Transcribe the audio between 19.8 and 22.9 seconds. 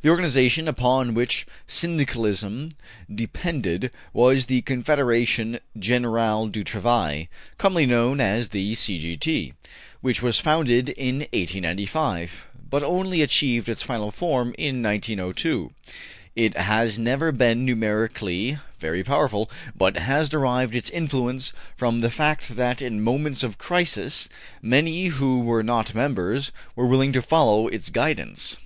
has derived its influence from the fact that